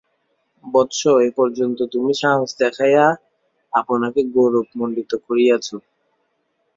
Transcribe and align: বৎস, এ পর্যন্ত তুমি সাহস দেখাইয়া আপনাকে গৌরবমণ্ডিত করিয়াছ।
বৎস, 0.65 0.99
এ 1.19 1.29
পর্যন্ত 1.37 1.79
তুমি 1.93 2.11
সাহস 2.21 2.49
দেখাইয়া 2.61 3.05
আপনাকে 3.73 4.21
গৌরবমণ্ডিত 4.33 5.11
করিয়াছ। 5.25 5.67